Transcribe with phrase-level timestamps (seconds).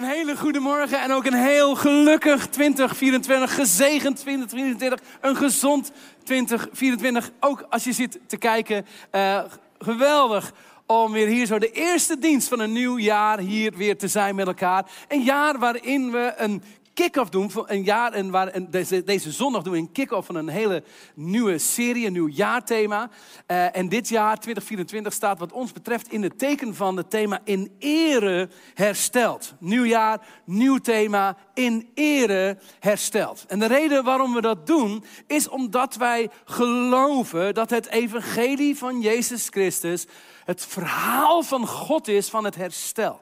[0.00, 5.92] een hele goede morgen en ook een heel gelukkig 2024, gezegend 2024, een gezond
[6.24, 7.30] 2024.
[7.40, 9.42] Ook als je zit te kijken, uh,
[9.78, 10.52] geweldig
[10.86, 14.34] om weer hier zo de eerste dienst van een nieuw jaar hier weer te zijn
[14.34, 14.90] met elkaar.
[15.08, 16.62] Een jaar waarin we een
[17.00, 18.12] kick-off doen van een jaar.
[18.12, 20.82] En waar, deze, deze zondag doen we een kick-off van een hele
[21.14, 23.10] nieuwe serie, een nieuw jaarthema.
[23.46, 27.40] Uh, en dit jaar, 2024, staat wat ons betreft in het teken van het thema
[27.44, 29.54] in ere hersteld.
[29.58, 33.44] Nieuw jaar, nieuw thema, in ere hersteld.
[33.46, 39.00] En de reden waarom we dat doen, is omdat wij geloven dat het evangelie van
[39.00, 40.06] Jezus Christus
[40.44, 43.20] het verhaal van God is van het herstel.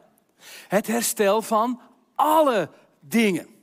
[0.69, 1.81] Het herstel van
[2.15, 3.57] alle dingen.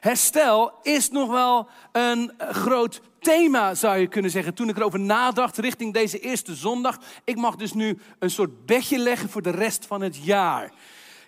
[0.00, 4.54] Herstel is nog wel een groot thema, zou je kunnen zeggen.
[4.54, 6.98] Toen ik erover nadacht richting deze eerste zondag.
[7.24, 10.72] Ik mag dus nu een soort bedje leggen voor de rest van het jaar.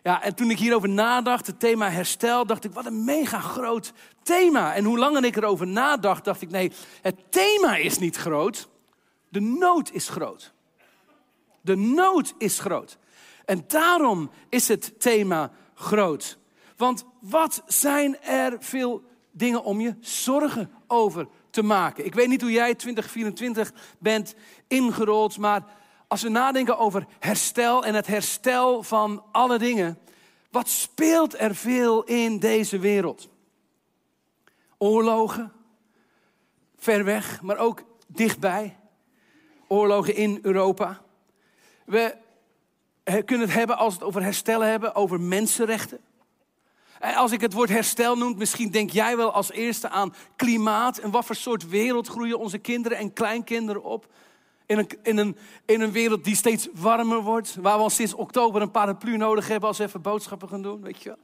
[0.03, 3.93] Ja, en toen ik hierover nadacht, het thema herstel, dacht ik, wat een mega groot
[4.23, 4.75] thema.
[4.75, 8.69] En hoe langer ik erover nadacht, dacht ik, nee, het thema is niet groot.
[9.29, 10.53] De nood is groot.
[11.61, 12.99] De nood is groot.
[13.45, 16.39] En daarom is het thema groot.
[16.83, 22.05] Want wat zijn er veel dingen om je zorgen over te maken?
[22.05, 24.35] Ik weet niet hoe jij 2024 bent
[24.67, 25.65] ingerold, maar
[26.09, 29.99] als we nadenken over herstel en het herstel van alle dingen,
[30.51, 33.29] wat speelt er veel in deze wereld?
[34.79, 35.53] Oorlogen,
[36.77, 38.77] ver weg, maar ook dichtbij.
[39.69, 41.03] Oorlogen in Europa.
[41.85, 42.17] We
[43.05, 46.01] kunnen het hebben als we het over herstellen hebben, over mensenrechten.
[47.03, 50.99] Als ik het woord herstel noem, misschien denk jij wel als eerste aan klimaat.
[50.99, 54.07] En wat voor soort wereld groeien onze kinderen en kleinkinderen op?
[54.67, 55.37] In een, in, een,
[55.67, 57.57] in een wereld die steeds warmer wordt.
[57.61, 60.83] Waar we al sinds oktober een paraplu nodig hebben als we even boodschappen gaan doen.
[60.83, 61.19] Weet je wel?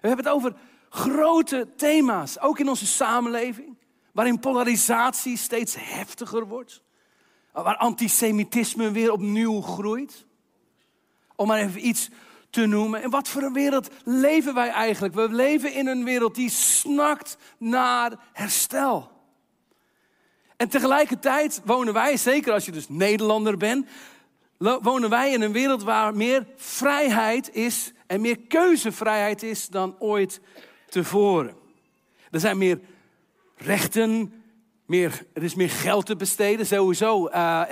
[0.00, 0.54] We hebben het over
[0.88, 3.76] grote thema's, ook in onze samenleving.
[4.12, 6.82] Waarin polarisatie steeds heftiger wordt.
[7.52, 10.26] Waar antisemitisme weer opnieuw groeit.
[11.36, 12.08] Om maar even iets
[12.50, 13.02] te noemen.
[13.02, 15.14] En wat voor een wereld leven wij eigenlijk?
[15.14, 19.10] We leven in een wereld die snakt naar herstel.
[20.56, 23.88] En tegelijkertijd wonen wij, zeker als je dus Nederlander bent,
[24.58, 30.40] wonen wij in een wereld waar meer vrijheid is en meer keuzevrijheid is dan ooit
[30.88, 31.56] tevoren.
[32.30, 32.80] Er zijn meer
[33.56, 34.37] rechten,
[34.88, 37.28] meer, er is meer geld te besteden, sowieso.
[37.28, 37.62] Uh,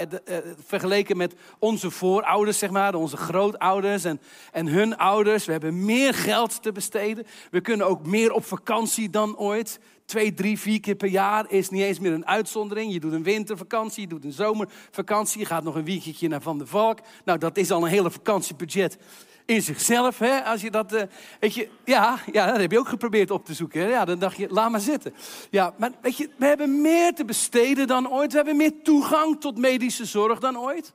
[0.66, 4.20] vergeleken met onze voorouders, zeg maar, onze grootouders en,
[4.52, 5.44] en hun ouders.
[5.44, 7.26] We hebben meer geld te besteden.
[7.50, 9.78] We kunnen ook meer op vakantie dan ooit.
[10.04, 12.92] Twee, drie, vier keer per jaar is niet eens meer een uitzondering.
[12.92, 15.40] Je doet een wintervakantie, je doet een zomervakantie.
[15.40, 16.98] Je gaat nog een weekendje naar Van der Valk.
[17.24, 18.98] Nou, dat is al een hele vakantiebudget
[19.46, 20.18] in zichzelf.
[20.18, 20.44] Hè?
[20.44, 21.02] Als je dat, uh,
[21.40, 23.80] weet je, ja, ja, dat heb je ook geprobeerd op te zoeken.
[23.80, 23.88] Hè?
[23.88, 25.14] Ja, dan dacht je, laat maar zitten.
[25.50, 28.30] Ja, maar weet je, we hebben meer te besteden dan ooit.
[28.30, 30.92] We hebben meer toegang tot medische zorg dan ooit.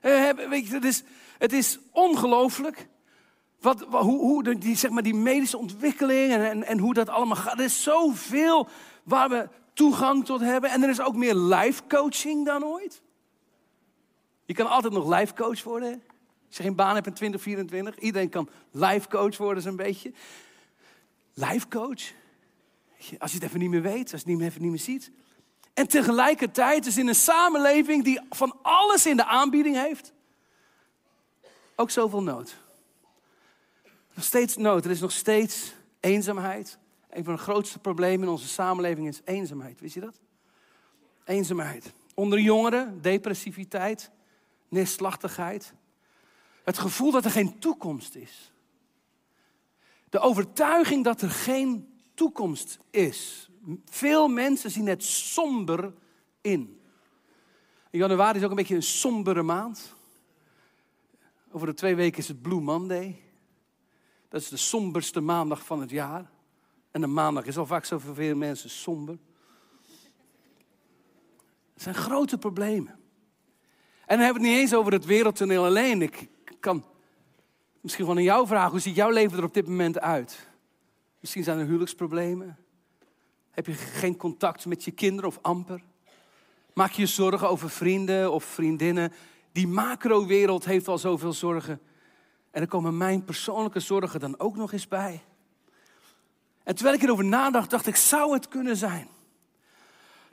[0.00, 1.02] We hebben, weet je, het is,
[1.38, 2.88] het is ongelooflijk.
[3.60, 7.36] Wat, hoe, hoe die, zeg maar, die medische ontwikkeling en, en, en hoe dat allemaal
[7.36, 7.58] gaat.
[7.58, 8.68] Er is zoveel
[9.02, 10.70] waar we toegang tot hebben.
[10.70, 13.02] En er is ook meer life coaching dan ooit.
[14.44, 16.02] Je kan altijd nog life coach worden.
[16.54, 20.12] Als je geen baan hebt in 2024, iedereen kan life coach worden zo'n beetje.
[21.32, 22.12] Life coach.
[23.18, 25.10] Als je het even niet meer weet, als je het even niet meer ziet.
[25.72, 30.12] En tegelijkertijd is in een samenleving die van alles in de aanbieding heeft,
[31.76, 32.56] ook zoveel nood.
[34.14, 34.84] Nog steeds nood.
[34.84, 36.78] Er is nog steeds eenzaamheid.
[37.10, 39.80] Een van de grootste problemen in onze samenleving is eenzaamheid.
[39.80, 40.20] Wist je dat?
[41.24, 41.92] Eenzaamheid.
[42.14, 44.10] Onder jongeren, depressiviteit,
[44.68, 45.74] neerslachtigheid.
[46.64, 48.52] Het gevoel dat er geen toekomst is.
[50.08, 53.50] De overtuiging dat er geen toekomst is.
[53.84, 55.94] Veel mensen zien het somber
[56.40, 56.80] in.
[57.90, 59.94] januari is ook een beetje een sombere maand.
[61.50, 63.20] Over de twee weken is het Blue Monday.
[64.28, 66.30] Dat is de somberste maandag van het jaar.
[66.90, 69.18] En een maandag is al vaak zo voor veel mensen somber.
[71.72, 72.98] Het zijn grote problemen.
[74.06, 76.02] En dan hebben het niet eens over het wereldtoneel alleen.
[76.02, 76.28] Ik
[76.64, 76.84] kan
[77.80, 80.48] misschien gewoon aan jou vragen, hoe ziet jouw leven er op dit moment uit?
[81.20, 82.56] Misschien zijn er huwelijksproblemen.
[83.50, 85.82] Heb je geen contact met je kinderen of amper?
[86.74, 89.12] Maak je zorgen over vrienden of vriendinnen?
[89.52, 91.80] Die macro-wereld heeft al zoveel zorgen.
[92.50, 95.22] En er komen mijn persoonlijke zorgen dan ook nog eens bij.
[96.62, 99.08] En terwijl ik erover nadacht, dacht ik, zou het kunnen zijn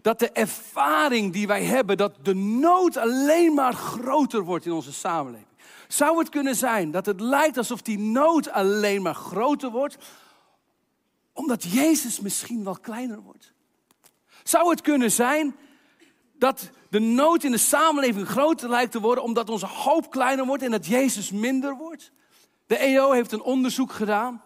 [0.01, 4.93] dat de ervaring die wij hebben, dat de nood alleen maar groter wordt in onze
[4.93, 5.50] samenleving.
[5.93, 9.97] Zou het kunnen zijn dat het lijkt alsof die nood alleen maar groter wordt,
[11.33, 13.53] omdat Jezus misschien wel kleiner wordt?
[14.43, 15.55] Zou het kunnen zijn
[16.33, 20.63] dat de nood in de samenleving groter lijkt te worden omdat onze hoop kleiner wordt
[20.63, 22.11] en dat Jezus minder wordt?
[22.67, 24.43] De EO heeft een onderzoek gedaan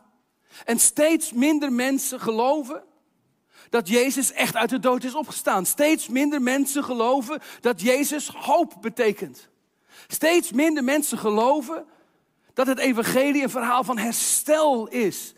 [0.65, 2.83] en steeds minder mensen geloven
[3.69, 5.65] dat Jezus echt uit de dood is opgestaan.
[5.65, 9.53] Steeds minder mensen geloven dat Jezus hoop betekent.
[10.07, 11.85] Steeds minder mensen geloven
[12.53, 15.33] dat het evangelie een verhaal van herstel is.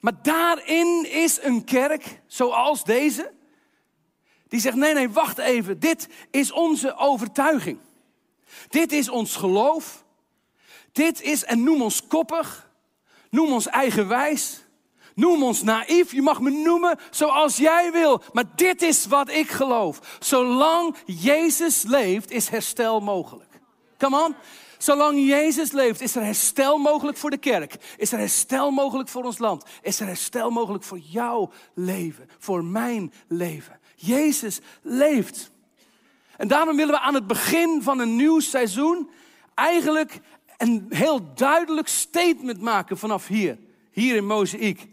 [0.00, 3.32] Maar daarin is een kerk zoals deze,
[4.48, 7.78] die zegt: nee, nee, wacht even, dit is onze overtuiging.
[8.68, 10.04] Dit is ons geloof.
[10.92, 12.70] Dit is, en noem ons koppig,
[13.30, 14.61] noem ons eigenwijs,
[15.14, 16.12] noem ons naïef.
[16.12, 20.18] Je mag me noemen zoals jij wil, maar dit is wat ik geloof.
[20.20, 23.60] Zolang Jezus leeft, is herstel mogelijk.
[23.98, 24.34] Come on.
[24.78, 27.76] Zolang Jezus leeft, is er herstel mogelijk voor de kerk.
[27.96, 29.64] Is er herstel mogelijk voor ons land.
[29.82, 33.80] Is er herstel mogelijk voor jouw leven, voor mijn leven.
[33.96, 35.50] Jezus leeft.
[36.36, 39.10] En daarom willen we aan het begin van een nieuw seizoen
[39.54, 40.20] eigenlijk
[40.56, 43.58] een heel duidelijk statement maken vanaf hier,
[43.90, 44.88] hier in Mozaïek.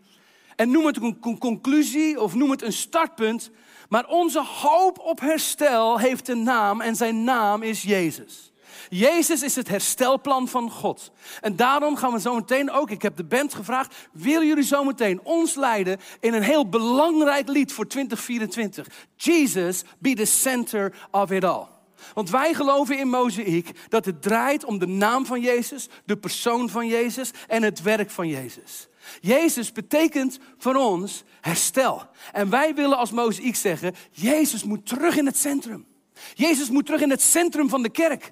[0.60, 3.52] En noem het een conclusie of noem het een startpunt,
[3.90, 8.52] maar onze hoop op herstel heeft een naam en zijn naam is Jezus.
[8.90, 11.12] Jezus is het herstelplan van God.
[11.42, 14.84] En daarom gaan we zo meteen ook, ik heb de band gevraagd, willen jullie zo
[14.84, 18.88] meteen ons leiden in een heel belangrijk lied voor 2024.
[19.16, 21.66] Jesus be the center of it all.
[22.14, 26.70] Want wij geloven in Mozaïek dat het draait om de naam van Jezus, de persoon
[26.70, 28.89] van Jezus en het werk van Jezus.
[29.22, 32.10] Jezus betekent voor ons herstel.
[32.32, 35.86] En wij willen als Mozaïek zeggen, Jezus moet terug in het centrum.
[36.34, 38.32] Jezus moet terug in het centrum van de kerk.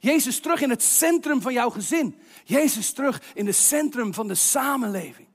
[0.00, 2.18] Jezus terug in het centrum van jouw gezin.
[2.44, 5.28] Jezus terug in het centrum van de samenleving.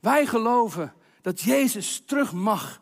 [0.00, 2.80] Wij geloven dat Jezus terug mag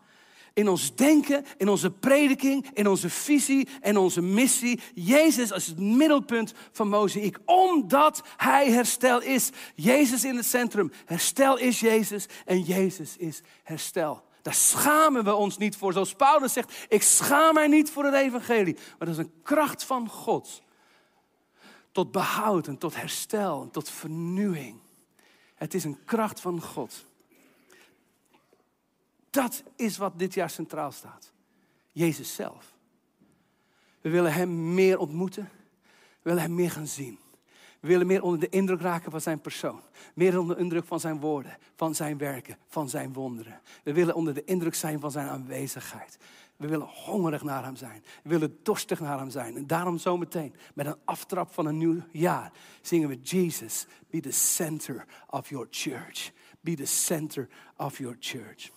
[0.56, 4.80] in ons denken, in onze prediking, in onze visie en onze missie.
[4.94, 9.50] Jezus als het middelpunt van Mozaïek, omdat Hij herstel is.
[9.74, 10.92] Jezus in het centrum.
[11.04, 14.24] Herstel is Jezus en Jezus is herstel.
[14.42, 15.92] Daar schamen we ons niet voor.
[15.92, 18.74] Zoals Paulus zegt, ik schaam mij niet voor het evangelie.
[18.74, 20.62] Maar dat is een kracht van God
[21.92, 24.78] tot behoud en tot herstel en tot vernieuwing.
[25.54, 27.06] Het is een kracht van God.
[29.36, 31.32] Dat is wat dit jaar centraal staat.
[31.92, 32.74] Jezus zelf.
[34.00, 35.48] We willen Hem meer ontmoeten.
[35.82, 37.18] We willen Hem meer gaan zien.
[37.80, 39.80] We willen meer onder de indruk raken van zijn persoon.
[40.14, 43.60] Meer onder de indruk van zijn woorden, van zijn werken, van zijn wonderen.
[43.84, 46.18] We willen onder de indruk zijn van zijn aanwezigheid.
[46.56, 48.04] We willen hongerig naar hem zijn.
[48.22, 49.56] We willen dorstig naar hem zijn.
[49.56, 54.30] En daarom zometeen, met een aftrap van een nieuw jaar, zingen we Jesus, be the
[54.30, 56.32] center of your church.
[56.60, 58.74] Be the center of your church.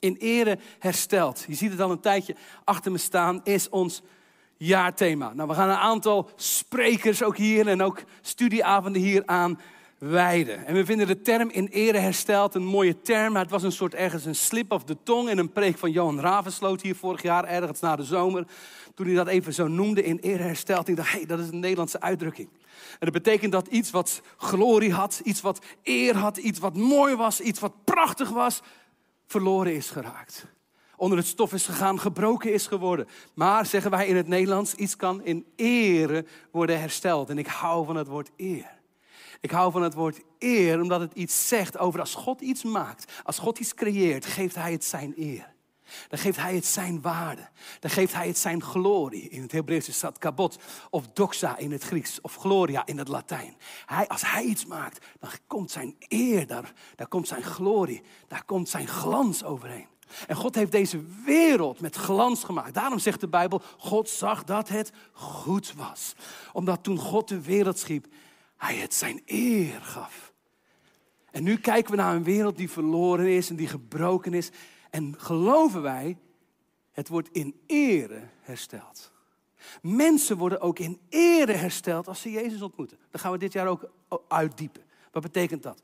[0.00, 1.44] In ere hersteld.
[1.48, 2.34] Je ziet het al een tijdje
[2.64, 4.02] achter me staan, is ons
[4.56, 5.32] jaarthema.
[5.34, 9.58] Nou, we gaan een aantal sprekers ook hier en ook studieavonden hier aan
[9.98, 10.66] wijden.
[10.66, 13.32] En we vinden de term in ere hersteld een mooie term.
[13.32, 15.90] Maar het was een soort ergens een slip of de tong in een preek van
[15.90, 18.46] Johan Ravensloot hier vorig jaar, ergens na de zomer.
[18.94, 20.88] Toen hij dat even zo noemde, in ere hersteld.
[20.88, 22.48] Ik dacht, hé, hey, dat is een Nederlandse uitdrukking.
[22.90, 27.14] En dat betekent dat iets wat glorie had, iets wat eer had, iets wat mooi
[27.14, 28.60] was, iets wat prachtig was,
[29.28, 30.46] verloren is geraakt.
[30.96, 33.08] Onder het stof is gegaan, gebroken is geworden.
[33.34, 37.30] Maar zeggen wij in het Nederlands, iets kan in ere worden hersteld.
[37.30, 38.76] En ik hou van het woord eer.
[39.40, 43.12] Ik hou van het woord eer, omdat het iets zegt over als God iets maakt,
[43.24, 45.56] als God iets creëert, geeft Hij het zijn eer.
[46.08, 47.48] Dan geeft hij het zijn waarde.
[47.80, 49.28] Dan geeft hij het zijn glorie.
[49.28, 50.58] In het Hebreeuws is dat kabot
[50.90, 53.56] of doxa in het Grieks of gloria in het Latijn.
[53.86, 58.44] Hij, als hij iets maakt, dan komt zijn eer daar, daar komt zijn glorie, daar
[58.44, 59.86] komt zijn glans overheen.
[60.26, 62.74] En God heeft deze wereld met glans gemaakt.
[62.74, 66.14] Daarom zegt de Bijbel, God zag dat het goed was.
[66.52, 68.06] Omdat toen God de wereld schiep,
[68.56, 70.32] hij het zijn eer gaf.
[71.30, 74.50] En nu kijken we naar een wereld die verloren is en die gebroken is.
[74.90, 76.18] En geloven wij,
[76.92, 79.12] het wordt in ere hersteld.
[79.82, 82.98] Mensen worden ook in ere hersteld als ze Jezus ontmoeten.
[83.10, 83.90] Dat gaan we dit jaar ook
[84.28, 84.82] uitdiepen.
[85.12, 85.82] Wat betekent dat?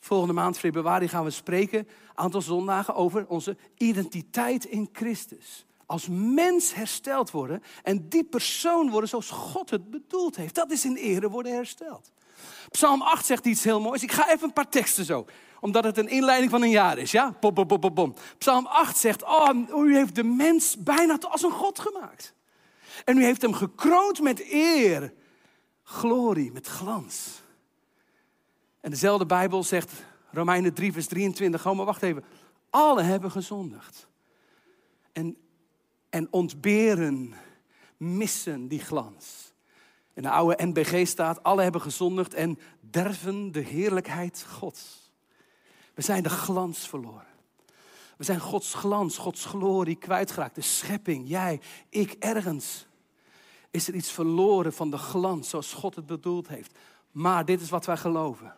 [0.00, 6.74] Volgende maand, februari, gaan we spreken, aantal zondagen, over onze identiteit in Christus als mens
[6.74, 10.54] hersteld worden en die persoon worden zoals God het bedoeld heeft.
[10.54, 12.12] Dat is in ere worden hersteld.
[12.70, 14.02] Psalm 8 zegt iets heel moois.
[14.02, 15.26] Ik ga even een paar teksten zo,
[15.60, 17.10] omdat het een inleiding van een jaar is.
[17.10, 17.36] Ja?
[17.40, 18.14] Bom, bom, bom, bom.
[18.38, 22.34] Psalm 8 zegt, oh, u heeft de mens bijna als een God gemaakt.
[23.04, 25.12] En u heeft hem gekroond met eer
[25.82, 27.42] glorie, met glans.
[28.80, 29.92] En dezelfde Bijbel zegt,
[30.30, 32.24] Romeinen 3, vers 23, oh maar wacht even.
[32.70, 34.08] Alle hebben gezondigd.
[35.12, 35.36] En,
[36.10, 37.34] en ontberen,
[37.96, 39.52] missen die glans.
[40.14, 45.07] In de oude NBG staat, alle hebben gezondigd en derven de heerlijkheid Gods.
[45.98, 47.26] We zijn de glans verloren.
[48.16, 50.54] We zijn Gods glans, Gods glorie kwijtgeraakt.
[50.54, 52.86] De schepping, jij, ik, ergens.
[53.70, 56.78] Is er iets verloren van de glans zoals God het bedoeld heeft.
[57.10, 58.56] Maar dit is wat wij geloven.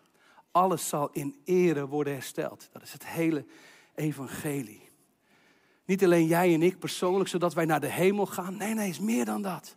[0.50, 2.68] Alles zal in ere worden hersteld.
[2.72, 3.44] Dat is het hele
[3.94, 4.88] evangelie.
[5.84, 8.56] Niet alleen jij en ik persoonlijk, zodat wij naar de hemel gaan.
[8.56, 9.76] Nee, nee, het is meer dan dat.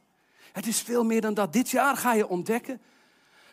[0.51, 1.53] Het is veel meer dan dat.
[1.53, 2.81] Dit jaar ga je ontdekken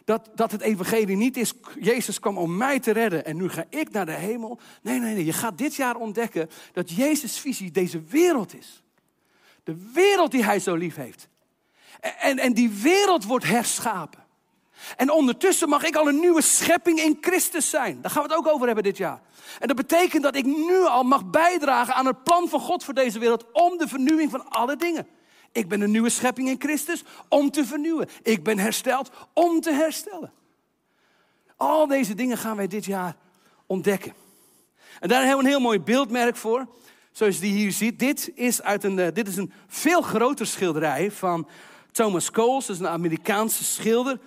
[0.05, 3.65] dat, dat het evangelie niet is, Jezus kwam om mij te redden en nu ga
[3.69, 4.61] ik naar de hemel.
[4.83, 5.25] Nee, nee, nee.
[5.25, 8.83] Je gaat dit jaar ontdekken dat Jezus' visie deze wereld is.
[9.65, 11.29] De wereld die hij zo lief heeft.
[12.01, 14.25] En, en die wereld wordt herschapen.
[14.97, 18.01] En ondertussen mag ik al een nieuwe schepping in Christus zijn.
[18.03, 19.21] Daar gaan we het ook over hebben dit jaar.
[19.59, 22.95] En dat betekent dat ik nu al mag bijdragen aan het plan van God voor
[22.95, 25.09] deze wereld om de vernieuwing van alle dingen.
[25.53, 28.09] Ik ben een nieuwe schepping in Christus om te vernieuwen.
[28.23, 30.33] Ik ben hersteld om te herstellen.
[31.57, 33.17] Al deze dingen gaan wij dit jaar
[33.67, 34.13] ontdekken.
[35.01, 36.67] En daar hebben we een heel mooi beeldmerk voor.
[37.13, 37.99] Zoals je die hier ziet.
[37.99, 41.49] Dit is, uit een, eh, dit is een veel groter schilderij van
[41.93, 42.67] Thomas Coles.
[42.67, 44.19] Dat is een Amerikaanse schilder.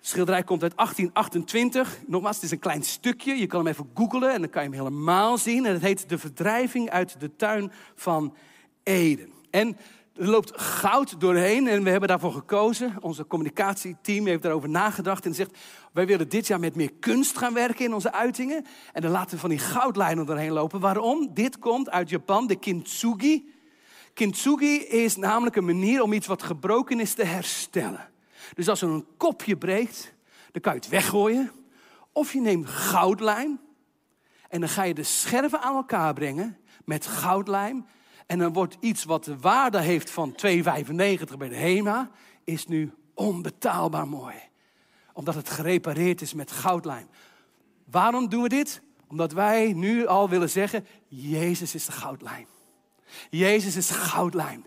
[0.00, 1.98] De schilderij komt uit 1828.
[2.06, 3.34] Nogmaals, het is een klein stukje.
[3.34, 5.66] Je kan hem even googlen en dan kan je hem helemaal zien.
[5.66, 8.34] En het heet De Verdrijving uit de Tuin van
[8.82, 9.32] Eden.
[9.50, 9.76] En
[10.18, 12.96] er loopt goud doorheen en we hebben daarvoor gekozen.
[13.00, 15.58] Onze communicatieteam heeft daarover nagedacht en zegt...
[15.92, 18.66] wij willen dit jaar met meer kunst gaan werken in onze uitingen.
[18.92, 20.80] En dan laten we van die goudlijnen doorheen lopen.
[20.80, 21.30] Waarom?
[21.34, 23.52] Dit komt uit Japan, de kintsugi.
[24.14, 28.08] Kintsugi is namelijk een manier om iets wat gebroken is te herstellen.
[28.54, 30.14] Dus als er een kopje breekt,
[30.52, 31.50] dan kan je het weggooien.
[32.12, 33.60] Of je neemt goudlijm
[34.48, 37.84] en dan ga je de scherven aan elkaar brengen met goudlijm
[38.26, 42.10] en dan wordt iets wat de waarde heeft van 2,95 bij de HEMA,
[42.44, 44.34] is nu onbetaalbaar mooi.
[45.12, 47.06] Omdat het gerepareerd is met goudlijm.
[47.90, 48.82] Waarom doen we dit?
[49.08, 52.46] Omdat wij nu al willen zeggen, Jezus is de goudlijm.
[53.30, 54.64] Jezus is goudlijm.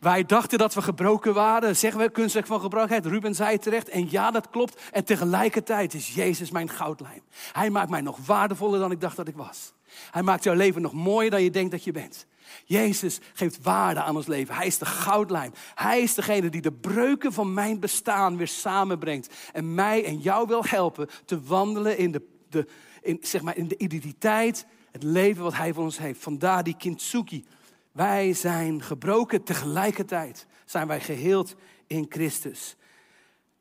[0.00, 3.06] Wij dachten dat we gebroken waren, zeggen we kunstwerk van gebrokenheid.
[3.06, 4.82] Ruben zei terecht, en ja, dat klopt.
[4.92, 7.22] En tegelijkertijd is Jezus mijn goudlijm.
[7.52, 9.72] Hij maakt mij nog waardevoller dan ik dacht dat ik was.
[10.10, 12.26] Hij maakt jouw leven nog mooier dan je denkt dat je bent.
[12.64, 14.54] Jezus geeft waarde aan ons leven.
[14.54, 15.52] Hij is de goudlijm.
[15.74, 19.34] Hij is degene die de breuken van mijn bestaan weer samenbrengt.
[19.52, 22.66] En mij en jou wil helpen te wandelen in de, de,
[23.02, 26.22] in, zeg maar in de identiteit, het leven wat Hij voor ons heeft.
[26.22, 27.44] Vandaar die kintsugi.
[27.92, 31.54] Wij zijn gebroken, tegelijkertijd zijn wij geheeld
[31.86, 32.76] in Christus.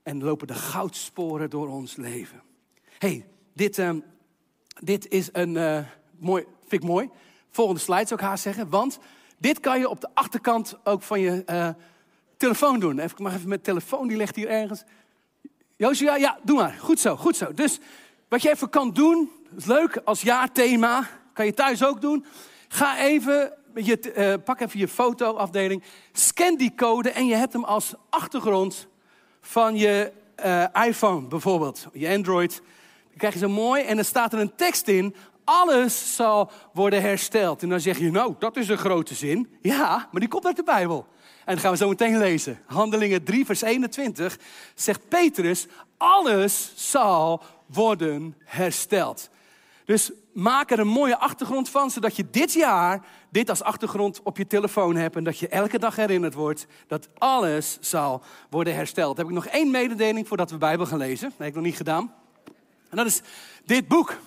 [0.04, 2.42] En lopen de goudsporen door ons leven.
[2.98, 3.92] hey, dit, uh,
[4.80, 5.80] dit is een uh,
[6.18, 7.10] mooi, vind ik mooi.
[7.58, 8.70] Volgende slide zou ik zeggen.
[8.70, 9.00] Want
[9.38, 11.70] dit kan je op de achterkant ook van je uh,
[12.38, 13.00] telefoon doen.
[13.00, 14.84] Even, maar even mijn telefoon, die ligt hier ergens.
[15.76, 16.76] Josia, ja, doe maar.
[16.80, 17.54] Goed zo, goed zo.
[17.54, 17.80] Dus
[18.28, 21.08] wat je even kan doen, is leuk als jaarthema.
[21.34, 22.26] Kan je thuis ook doen.
[22.68, 25.84] Ga even, je, uh, pak even je fotoafdeling.
[26.12, 28.88] Scan die code en je hebt hem als achtergrond
[29.42, 30.12] van je
[30.46, 31.88] uh, iPhone bijvoorbeeld.
[31.94, 32.62] Je Android.
[33.08, 35.16] Dan krijg je zo mooi en er staat er een tekst in
[35.48, 37.64] alles zal worden hersteld.
[37.64, 39.58] En dan zeg je, nou, dat is een grote zin.
[39.62, 41.08] Ja, maar die komt uit de Bijbel.
[41.46, 42.60] En dat gaan we zo meteen lezen.
[42.66, 44.38] Handelingen 3, vers 21
[44.76, 49.30] zegt Petrus, alles zal worden hersteld.
[49.86, 54.38] Dus maak er een mooie achtergrond van, zodat je dit jaar dit als achtergrond op
[54.38, 59.18] je telefoon hebt en dat je elke dag herinnerd wordt dat alles zal worden hersteld.
[59.18, 61.30] Heb ik nog één mededeling voordat we Bijbel gaan lezen.
[61.30, 62.14] Dat heb ik nog niet gedaan.
[62.90, 63.22] En dat is
[63.66, 64.18] dit boek.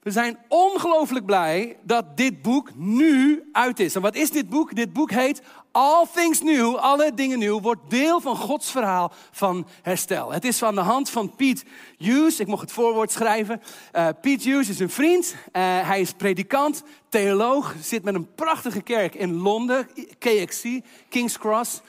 [0.00, 3.94] We zijn ongelooflijk blij dat dit boek nu uit is.
[3.94, 4.74] En wat is dit boek?
[4.74, 5.42] Dit boek heet
[5.72, 10.32] All Things New, alle dingen nieuw, wordt deel van Gods verhaal van herstel.
[10.32, 11.64] Het is van de hand van Pete
[11.98, 13.62] Hughes, ik mocht het voorwoord schrijven.
[13.92, 18.82] Uh, Pete Hughes is een vriend, uh, hij is predikant, theoloog, zit met een prachtige
[18.82, 19.88] kerk in Londen,
[20.18, 21.80] KXC, King's Cross.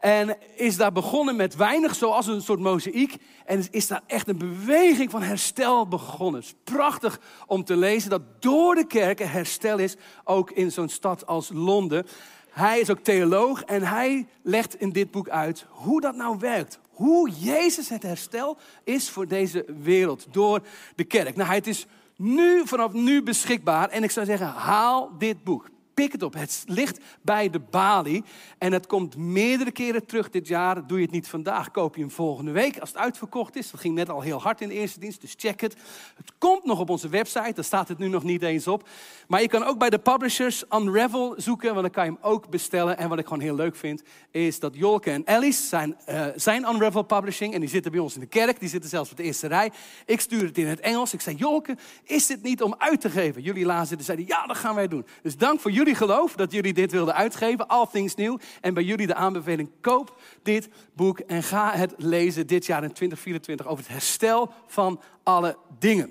[0.00, 3.16] En is daar begonnen met weinig, zoals een soort mozaïek.
[3.44, 6.40] En is daar echt een beweging van herstel begonnen.
[6.40, 10.88] Het is prachtig om te lezen dat door de kerken herstel is, ook in zo'n
[10.88, 12.06] stad als Londen.
[12.50, 16.78] Hij is ook theoloog en hij legt in dit boek uit hoe dat nou werkt.
[16.90, 20.60] Hoe Jezus het herstel is voor deze wereld door
[20.94, 21.36] de kerk.
[21.36, 23.88] Nou, het is nu, vanaf nu beschikbaar.
[23.88, 25.68] En ik zou zeggen, haal dit boek.
[25.94, 26.34] Pik het op.
[26.34, 28.24] Het ligt bij de balie.
[28.58, 30.86] En het komt meerdere keren terug dit jaar.
[30.86, 32.78] Doe je het niet vandaag, koop je hem volgende week.
[32.78, 33.70] Als het uitverkocht is.
[33.70, 35.76] Dat ging net al heel hard in de eerste dienst, dus check het.
[36.16, 37.52] Het komt nog op onze website.
[37.54, 38.88] Daar staat het nu nog niet eens op.
[39.28, 41.68] Maar je kan ook bij de publishers Unravel zoeken.
[41.68, 42.98] Want dan kan je hem ook bestellen.
[42.98, 46.66] En wat ik gewoon heel leuk vind, is dat Jolke en Alice zijn, uh, zijn
[46.72, 47.54] Unravel Publishing.
[47.54, 48.60] En die zitten bij ons in de kerk.
[48.60, 49.70] Die zitten zelfs op de eerste rij.
[50.06, 51.12] Ik stuur het in het Engels.
[51.12, 53.42] Ik zei, Jolke, is dit niet om uit te geven?
[53.42, 55.06] Jullie lazen zeiden, ja, dat gaan wij doen.
[55.22, 57.68] Dus dank voor jullie geloof dat jullie dit wilden uitgeven.
[57.68, 58.38] All Things New.
[58.60, 62.92] En bij jullie de aanbeveling, koop dit boek en ga het lezen dit jaar in
[62.92, 66.10] 2024 over het herstel van alle dingen.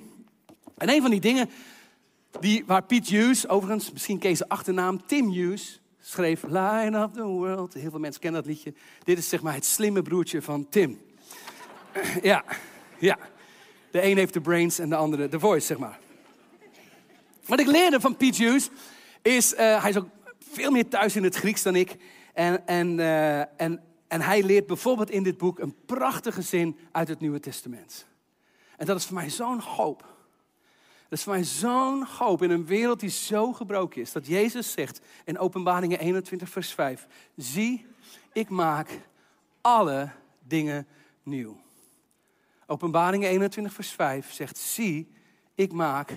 [0.77, 1.49] En een van die dingen
[2.39, 7.23] die, waar Piet Hughes, overigens, misschien kees de achternaam, Tim Hughes, schreef Line of the
[7.23, 7.73] World.
[7.73, 8.73] Heel veel mensen kennen dat liedje.
[9.03, 11.01] Dit is zeg maar het slimme broertje van Tim.
[12.21, 12.43] ja,
[12.99, 13.17] ja.
[13.91, 15.99] De een heeft de brains en de andere de voice, zeg maar.
[17.45, 18.69] Wat ik leerde van Piet Hughes
[19.21, 20.07] is, uh, hij is ook
[20.39, 21.95] veel meer thuis in het Grieks dan ik.
[22.33, 27.07] En, en, uh, en, en hij leert bijvoorbeeld in dit boek een prachtige zin uit
[27.07, 28.07] het Nieuwe Testament.
[28.77, 29.99] En dat is voor mij zo'n hoop.
[31.09, 34.11] Dat is voor mij zo'n hoop in een wereld die zo gebroken is.
[34.11, 37.07] Dat Jezus zegt in Openbaringen 21, vers 5.
[37.35, 37.85] Zie,
[38.33, 38.99] ik maak
[39.61, 40.09] alle
[40.47, 40.88] dingen
[41.23, 41.61] nieuw.
[42.65, 45.11] Openbaringen 21, vers 5 zegt: Zie,
[45.55, 46.13] ik maak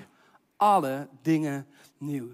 [0.56, 1.66] alle dingen
[1.99, 2.28] nieuw.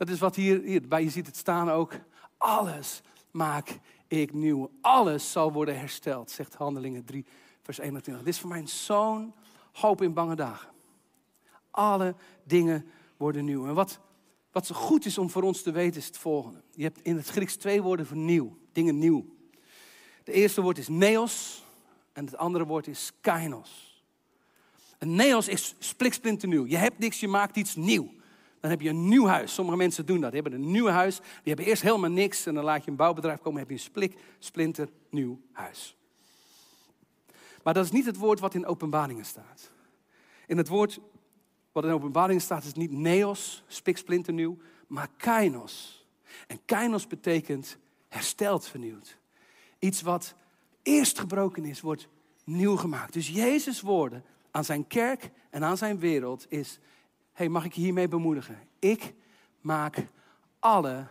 [0.00, 1.92] Dat is wat hier, bij je ziet het staan ook.
[2.36, 3.78] Alles maak
[4.08, 4.70] ik nieuw.
[4.80, 7.24] Alles zal worden hersteld, zegt Handelingen 3,
[7.62, 8.24] vers 21.
[8.24, 9.34] Dit is voor mij zo'n
[9.72, 10.68] hoop in bange dagen.
[11.70, 12.14] Alle
[12.44, 13.66] dingen worden nieuw.
[13.66, 14.00] En wat,
[14.52, 16.62] wat zo goed is om voor ons te weten is het volgende.
[16.74, 19.26] Je hebt in het Grieks twee woorden voor nieuw, dingen nieuw.
[20.24, 21.64] De eerste woord is neos
[22.12, 24.04] en het andere woord is kainos.
[24.98, 26.66] Een neos is spliksplinternieuw.
[26.66, 28.18] Je hebt niks, je maakt iets nieuw.
[28.60, 29.54] Dan heb je een nieuw huis.
[29.54, 30.32] Sommige mensen doen dat.
[30.32, 31.16] Die hebben een nieuw huis.
[31.16, 32.46] Die hebben eerst helemaal niks.
[32.46, 33.58] En dan laat je een bouwbedrijf komen.
[33.58, 35.96] heb je een splik, splinter, nieuw huis.
[37.62, 39.70] Maar dat is niet het woord wat in openbaringen staat.
[40.46, 41.00] In het woord
[41.72, 46.04] wat in openbaringen staat is niet neos, spiksplinternieuw, maar kainos.
[46.46, 49.18] En kainos betekent hersteld, vernieuwd.
[49.78, 50.34] Iets wat
[50.82, 52.08] eerst gebroken is, wordt
[52.44, 53.12] nieuw gemaakt.
[53.12, 56.78] Dus Jezus' woorden aan zijn kerk en aan zijn wereld is
[57.40, 58.58] hey, mag ik je hiermee bemoedigen?
[58.78, 59.14] Ik
[59.60, 60.06] maak
[60.58, 61.06] alle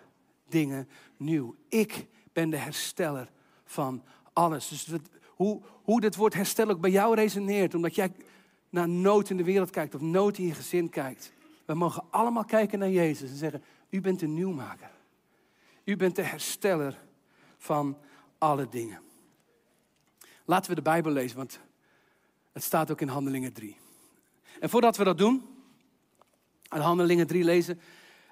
[0.48, 1.56] dingen nieuw.
[1.70, 3.32] Ik ben de hersteller
[3.66, 4.68] van alles.
[4.68, 8.12] Dus hoe, hoe dit woord herstel ook bij jou resoneert, omdat jij
[8.70, 11.34] naar nood in de wereld kijkt of nood in je gezin kijkt.
[11.66, 14.92] We mogen allemaal kijken naar Jezus en zeggen, u bent de nieuwmaker.
[15.84, 17.00] U bent de hersteller
[17.58, 17.98] van
[18.38, 19.02] alle dingen.
[20.46, 21.60] Laten we de Bijbel lezen, want
[22.52, 23.78] het staat ook in Handelingen 3.
[24.60, 25.49] En voordat we dat doen,
[26.70, 27.80] uit Handelingen 3 lezen.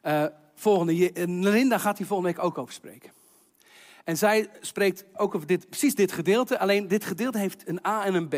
[0.04, 3.12] Uh, volgende, Linda gaat hier volgende week ook over spreken.
[4.04, 8.06] En zij spreekt ook over dit, precies dit gedeelte, alleen dit gedeelte heeft een A
[8.06, 8.36] en een B.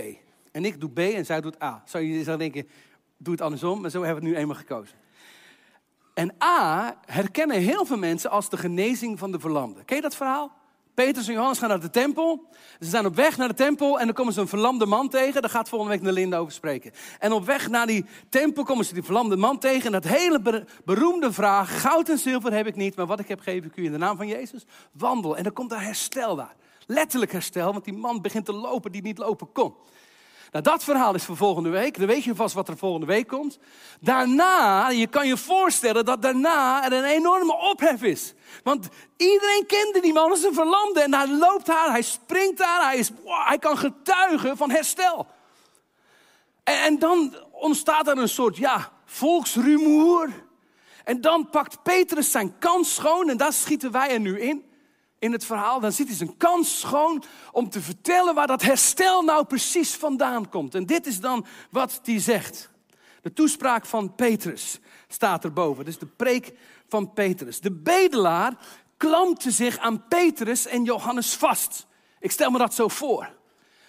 [0.52, 1.84] En ik doe B en zij doet A.
[1.86, 2.68] Zou je zou denken,
[3.18, 4.98] doe het andersom, maar zo hebben we het nu eenmaal gekozen.
[6.14, 9.86] En A herkennen heel veel mensen als de genezing van de verlamden.
[9.86, 10.59] Ken je dat verhaal?
[11.06, 12.48] Petrus en Johannes gaan naar de tempel.
[12.80, 15.42] Ze zijn op weg naar de tempel en dan komen ze een verlamde man tegen.
[15.42, 16.92] Daar gaat volgende week naar Linda over spreken.
[17.20, 19.86] En op weg naar die tempel komen ze die verlamde man tegen.
[19.86, 23.40] En dat hele beroemde vraag, goud en zilver heb ik niet, maar wat ik heb
[23.40, 24.66] geef ik u in de naam van Jezus.
[24.92, 25.38] Wandel.
[25.38, 26.56] En dan komt daar herstel daar.
[26.86, 29.74] Letterlijk herstel, want die man begint te lopen die niet lopen kon.
[30.52, 31.98] Nou, dat verhaal is voor volgende week.
[31.98, 33.60] Dan weet je vast wat er volgende week komt.
[34.00, 38.34] Daarna, je kan je voorstellen dat daarna er een enorme ophef is.
[38.64, 41.02] Want iedereen kende die man als een verlamde.
[41.02, 45.28] En hij loopt daar, hij springt daar, hij, is, hij kan getuigen van herstel.
[46.64, 50.30] En, en dan ontstaat er een soort, ja, volksrumoer.
[51.04, 54.69] En dan pakt Petrus zijn kans schoon en daar schieten wij er nu in
[55.20, 59.22] in het verhaal, dan ziet hij zijn kans schoon om te vertellen waar dat herstel
[59.22, 60.76] nou precies vandaan komt.
[60.76, 62.70] En dit is dan wat hij zegt.
[63.22, 65.86] De toespraak van Petrus staat erboven.
[65.86, 66.54] Dus de preek
[66.88, 67.60] van Petrus.
[67.60, 68.58] De bedelaar
[68.98, 71.88] klampte zich aan Petrus en Johannes vast.
[72.20, 73.30] Ik stel me dat zo voor.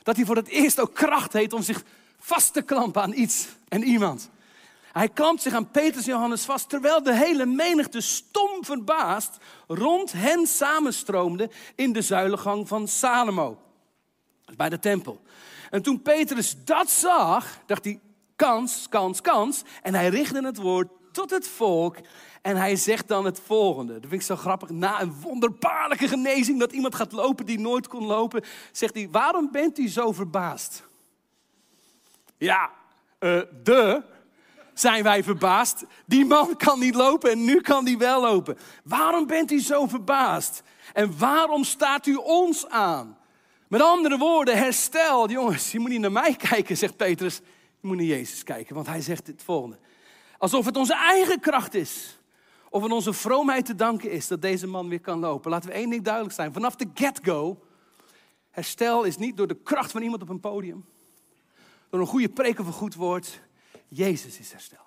[0.03, 1.83] Dat hij voor het eerst ook kracht heeft om zich
[2.19, 4.31] vast te klampen aan iets en iemand.
[4.92, 10.12] Hij klampt zich aan Petrus en Johannes vast, terwijl de hele menigte stom verbaasd rond
[10.12, 13.59] hen samenstroomde in de zuilengang van Salomo,
[14.57, 15.20] bij de tempel.
[15.70, 18.00] En toen Petrus dat zag, dacht hij,
[18.37, 19.62] kans, kans, kans.
[19.83, 21.96] En hij richtte het woord tot het volk
[22.42, 23.92] en hij zegt dan het volgende.
[23.92, 24.70] Dat vind ik zo grappig.
[24.70, 29.48] Na een wonderbaarlijke genezing dat iemand gaat lopen die nooit kon lopen, zegt hij, waarom
[29.53, 30.85] bent u zo verbaasd?
[32.37, 32.70] Ja,
[33.20, 34.03] uh, de
[34.81, 35.85] zijn wij verbaasd.
[36.07, 38.59] Die man kan niet lopen en nu kan hij wel lopen.
[38.85, 40.62] Waarom bent u zo verbaasd?
[40.93, 43.19] En waarom staat u ons aan?
[43.69, 45.31] Met andere woorden, herstel.
[45.31, 47.40] Jongens, je moet niet naar mij kijken, zegt Petrus.
[47.81, 49.79] Je moet naar Jezus kijken, want hij zegt het volgende.
[50.38, 52.19] Alsof het onze eigen kracht is.
[52.71, 55.51] Of het onze vroomheid te danken is dat deze man weer kan lopen.
[55.51, 56.53] Laten we één ding duidelijk zijn.
[56.53, 57.61] Vanaf de get-go.
[58.51, 60.85] Herstel is niet door de kracht van iemand op een podium.
[61.90, 63.40] Door een goede preek of een goed woord.
[63.90, 64.79] Jezus is herstel.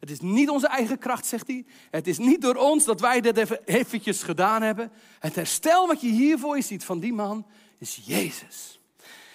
[0.00, 1.64] Het is niet onze eigen kracht, zegt hij.
[1.90, 4.92] Het is niet door ons dat wij dit even eventjes gedaan hebben.
[5.18, 7.46] Het herstel wat je hiervoor je ziet van die man
[7.78, 8.80] is Jezus.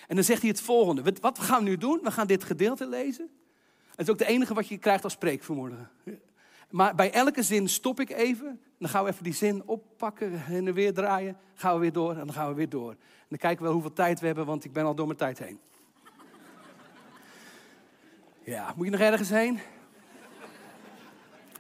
[0.08, 1.14] En dan zegt hij het volgende.
[1.22, 2.00] Wat gaan we nu doen?
[2.04, 3.30] We gaan dit gedeelte lezen.
[3.90, 5.90] Het is ook de enige wat je krijgt als preek vanmorgen.
[6.70, 8.62] Maar bij elke zin stop ik even.
[8.80, 11.38] Dan gaan we even die zin oppakken en weer draaien.
[11.54, 12.92] Gaan we weer door en dan gaan we weer door.
[12.92, 15.40] En dan kijken we hoeveel tijd we hebben, want ik ben al door mijn tijd
[15.40, 15.60] heen.
[18.46, 19.60] Ja, moet je nog ergens heen?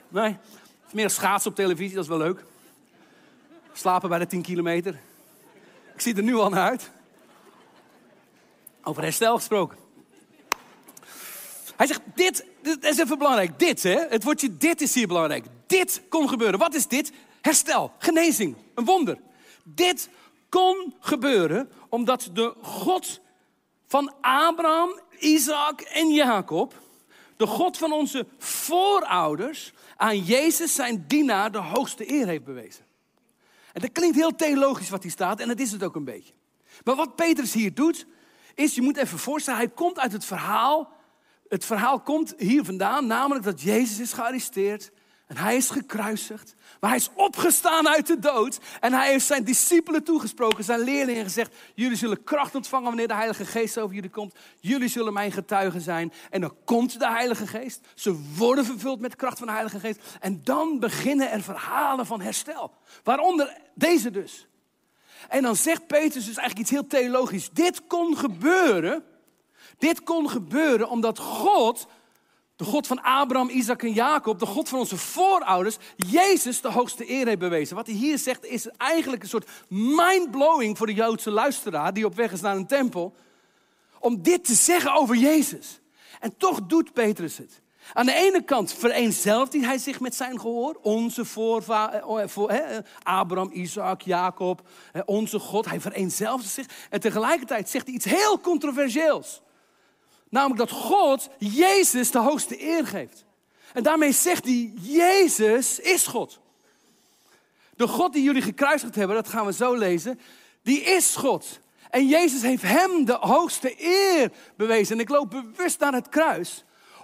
[0.07, 2.43] Nee, het is meer schaatsen op televisie, dat is wel leuk.
[3.73, 4.99] Slapen bij de 10 kilometer.
[5.93, 6.91] Ik zie er nu al naar uit.
[8.83, 9.77] Over herstel gesproken.
[11.75, 13.59] Hij zegt, dit, dit is even belangrijk.
[13.59, 14.05] Dit, hè?
[14.09, 15.45] Het woordje dit is hier belangrijk.
[15.67, 16.59] Dit kon gebeuren.
[16.59, 17.11] Wat is dit?
[17.41, 19.17] Herstel, genezing, een wonder.
[19.63, 20.09] Dit
[20.49, 23.19] kon gebeuren omdat de God
[23.87, 26.73] van Abraham, Isaac en Jacob,
[27.37, 32.85] de God van onze voorouders, aan Jezus zijn dienaar de hoogste eer heeft bewezen.
[33.73, 36.33] En dat klinkt heel theologisch wat hier staat en dat is het ook een beetje.
[36.83, 38.05] Maar wat Petrus hier doet,
[38.55, 40.93] is, je moet even voorstellen, hij komt uit het verhaal.
[41.47, 44.91] Het verhaal komt hier vandaan, namelijk dat Jezus is gearresteerd.
[45.27, 46.55] En hij is gekruisigd.
[46.79, 48.59] Maar hij is opgestaan uit de dood.
[48.79, 53.13] En hij heeft zijn discipelen toegesproken, zijn leerlingen gezegd: Jullie zullen kracht ontvangen wanneer de
[53.13, 54.35] Heilige Geest over jullie komt.
[54.59, 56.13] Jullie zullen mijn getuigen zijn.
[56.29, 57.87] En dan komt de Heilige Geest.
[57.95, 59.99] Ze worden vervuld met kracht van de Heilige Geest.
[60.19, 62.71] En dan beginnen er verhalen van herstel.
[63.03, 64.47] Waaronder deze dus.
[65.29, 67.49] En dan zegt Petrus dus eigenlijk iets heel theologisch.
[67.49, 69.03] Dit kon gebeuren.
[69.77, 71.87] Dit kon gebeuren omdat God
[72.55, 77.09] de God van Abraham, Isaac en Jacob, de God van onze voorouders, Jezus de hoogste
[77.09, 77.75] eer heeft bewezen.
[77.75, 82.15] Wat hij hier zegt is eigenlijk een soort mindblowing voor de Joodse luisteraar die op
[82.15, 83.15] weg is naar een tempel.
[83.99, 85.79] Om dit te zeggen over Jezus.
[86.19, 87.61] En toch doet Petrus het.
[87.93, 90.79] Aan de ene kant vereenzelvigt hij zich met zijn gehoor.
[90.81, 94.61] Onze voorvader, eh, Abraham, Isaac, Jacob,
[95.05, 95.65] onze God.
[95.65, 96.65] Hij vereenzelvigt zich.
[96.89, 99.41] En tegelijkertijd zegt hij iets heel controversieels.
[100.35, 103.25] Namelijk dat God Jezus de hoogste eer geeft.
[103.73, 106.39] En daarmee zegt hij, Jezus is God.
[107.75, 110.19] De God die jullie gekruisigd hebben, dat gaan we zo lezen,
[110.61, 111.59] die is God.
[111.89, 114.95] En Jezus heeft hem de hoogste eer bewezen.
[114.95, 116.63] En ik loop bewust naar het kruis,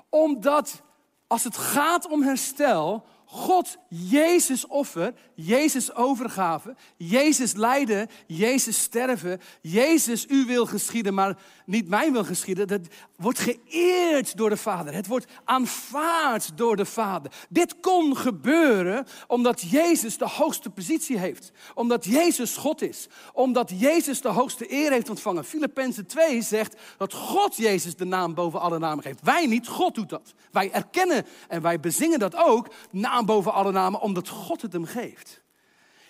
[0.10, 0.82] omdat
[1.28, 10.26] als het gaat om herstel, God, Jezus offer, Jezus overgave, Jezus lijden, Jezus sterven, Jezus
[10.30, 12.67] u wil geschieden, maar niet mij wil geschieden.
[12.67, 12.82] Dat
[13.15, 14.94] wordt geëerd door de Vader.
[14.94, 17.32] Het wordt aanvaard door de Vader.
[17.50, 21.52] Dit kon gebeuren omdat Jezus de hoogste positie heeft.
[21.74, 23.08] Omdat Jezus God is.
[23.34, 25.46] Omdat Jezus de hoogste eer heeft ontvangen.
[25.46, 29.22] Filippenzen 2 zegt dat God Jezus de naam boven alle namen geeft.
[29.24, 30.34] Wij niet, God doet dat.
[30.52, 34.86] Wij erkennen en wij bezingen dat ook, naam boven alle namen, omdat God het hem
[34.86, 35.41] geeft.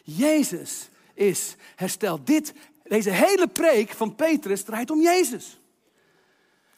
[0.03, 2.23] Jezus is herstel.
[2.23, 5.59] Dit, deze hele preek van Petrus draait om Jezus.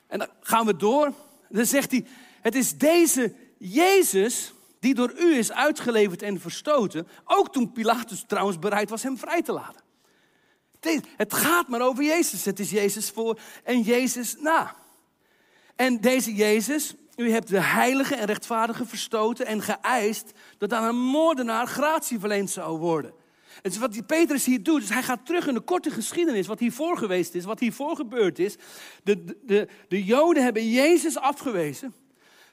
[0.07, 1.13] En dan gaan we door.
[1.49, 2.05] Dan zegt hij,
[2.41, 7.07] het is deze Jezus die door u is uitgeleverd en verstoten.
[7.25, 9.81] Ook toen Pilatus trouwens bereid was hem vrij te laten.
[11.17, 12.45] Het gaat maar over Jezus.
[12.45, 14.75] Het is Jezus voor en Jezus na.
[15.75, 21.01] En deze Jezus, u hebt de heilige en rechtvaardige verstoten en geëist dat aan een
[21.01, 23.13] moordenaar gratie verleend zou worden.
[23.61, 26.59] Het is wat Petrus hier doet, is hij gaat terug in de korte geschiedenis, wat
[26.59, 28.55] hiervoor geweest is, wat hiervoor gebeurd is.
[29.03, 31.93] De, de, de, de Joden hebben Jezus afgewezen.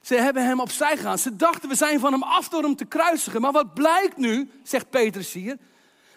[0.01, 1.17] Ze hebben hem opzij gegaan.
[1.17, 3.41] Ze dachten, we zijn van hem af door hem te kruisigen.
[3.41, 5.57] Maar wat blijkt nu, zegt Petrus hier,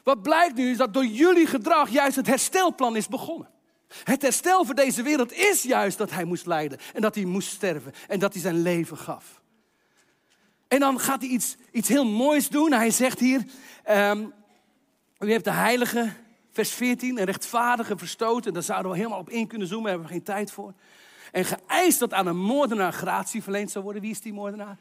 [0.02, 3.48] wat blijkt nu is dat door jullie gedrag juist het herstelplan is begonnen.
[4.04, 7.48] Het herstel voor deze wereld is juist dat hij moest lijden en dat hij moest
[7.48, 9.42] sterven en dat hij zijn leven gaf.
[10.68, 12.72] En dan gaat hij iets, iets heel moois doen.
[12.72, 13.44] Hij zegt hier,
[13.90, 14.32] um,
[15.18, 16.12] u hebt de heilige,
[16.52, 18.52] vers 14, een rechtvaardige verstoten.
[18.52, 20.72] Daar zouden we helemaal op in kunnen zoomen, daar hebben we geen tijd voor.
[21.32, 24.02] En geëist dat aan een moordenaar gratie verleend zou worden.
[24.02, 24.78] Wie is die moordenaar?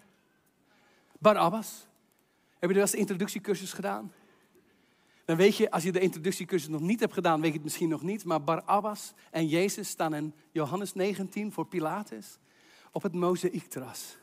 [1.19, 1.88] Barabbas.
[2.60, 4.12] Heb je wel eens introductiecursus gedaan?
[5.25, 7.89] Dan weet je, als je de introductiecursus nog niet hebt gedaan, weet je het misschien
[7.89, 8.25] nog niet.
[8.25, 12.38] Maar Barabbas en Jezus staan in Johannes 19 voor Pilatus
[12.91, 14.17] op het mozaïekterras.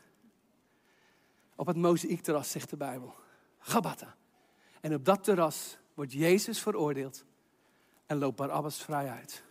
[1.55, 3.15] op het mozaïekterras, zegt de Bijbel.
[3.59, 4.15] Gabata.
[4.81, 7.25] En op dat terras wordt Jezus veroordeeld
[8.05, 9.43] en loopt Barabbas vrij uit.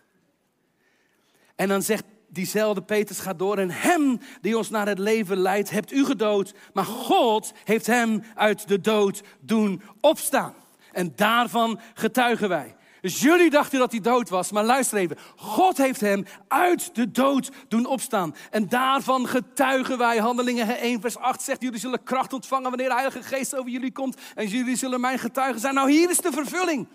[1.55, 5.69] En dan zegt diezelfde Petrus gaat door en hem die ons naar het leven leidt,
[5.69, 10.53] hebt u gedood, maar God heeft hem uit de dood doen opstaan.
[10.91, 12.75] En daarvan getuigen wij.
[13.01, 15.17] Dus jullie dachten dat hij dood was, maar luister even.
[15.35, 18.35] God heeft hem uit de dood doen opstaan.
[18.49, 20.17] En daarvan getuigen wij.
[20.17, 23.91] Handelingen 1 vers 8 zegt, jullie zullen kracht ontvangen wanneer de Heilige Geest over jullie
[23.91, 24.17] komt.
[24.35, 25.73] En jullie zullen mijn getuigen zijn.
[25.73, 26.87] Nou, hier is de vervulling.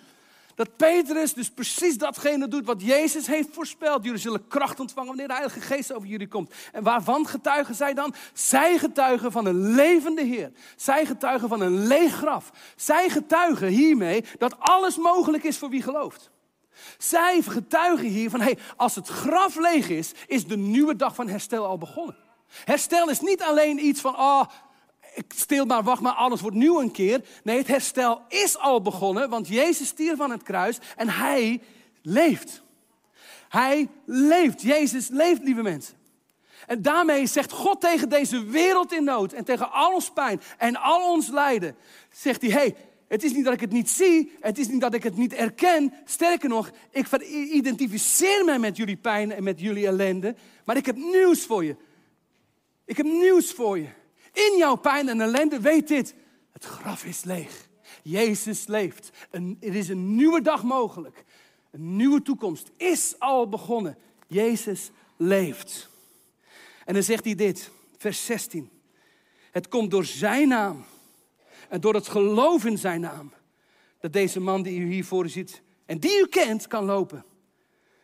[0.57, 4.05] Dat Petrus dus precies datgene doet wat Jezus heeft voorspeld.
[4.05, 6.55] Jullie zullen kracht ontvangen wanneer de Heilige Geest over jullie komt.
[6.73, 8.15] En waarvan getuigen zij dan?
[8.33, 10.53] Zij getuigen van een levende Heer.
[10.77, 12.51] Zij getuigen van een leeg graf.
[12.77, 16.31] Zij getuigen hiermee dat alles mogelijk is voor wie gelooft.
[16.99, 21.29] Zij getuigen hier van, hey, als het graf leeg is, is de nieuwe dag van
[21.29, 22.17] herstel al begonnen.
[22.65, 24.49] Herstel is niet alleen iets van, ik
[25.29, 27.21] stil maar, wacht maar, alles wordt nieuw een keer.
[27.43, 31.61] Nee, het herstel is al begonnen, want Jezus stierf van het kruis en hij
[32.03, 32.63] leeft.
[33.49, 34.63] Hij leeft.
[34.63, 35.95] Jezus leeft, lieve mensen.
[36.67, 40.77] En daarmee zegt God tegen deze wereld in nood en tegen al ons pijn en
[40.77, 41.77] al ons lijden,
[42.11, 42.75] zegt hij, hey,
[43.09, 45.33] het is niet dat ik het niet zie, het is niet dat ik het niet
[45.33, 45.93] erken.
[46.05, 47.07] Sterker nog, ik
[47.53, 51.77] identificeer mij met jullie pijn en met jullie ellende, maar ik heb nieuws voor je.
[52.85, 53.89] Ik heb nieuws voor je.
[54.37, 56.15] In jouw pijn en ellende, weet dit.
[56.53, 57.69] Het graf is leeg.
[58.03, 59.11] Jezus leeft.
[59.31, 61.25] Een, er is een nieuwe dag mogelijk.
[61.71, 63.99] Een nieuwe toekomst is al begonnen.
[64.27, 65.89] Jezus leeft.
[66.85, 68.71] En dan zegt hij dit, vers 16.
[69.51, 70.85] Het komt door zijn naam
[71.69, 73.33] en door het geloof in zijn naam
[74.01, 77.25] dat deze man die u hier voor u ziet en die u kent kan lopen.